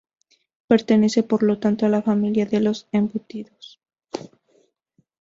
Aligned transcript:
Pertenece 0.67 1.21
por 1.21 1.43
lo 1.43 1.59
tanto 1.59 1.85
a 1.85 1.89
la 1.89 2.01
familia 2.01 2.47
de 2.47 2.59
los 2.59 2.87
embutidos. 2.91 3.79